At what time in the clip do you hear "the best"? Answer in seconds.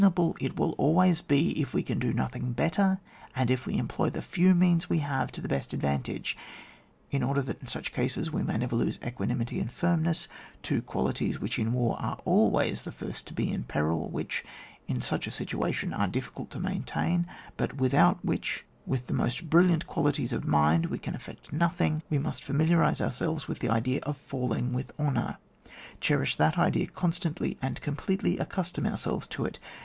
5.41-5.73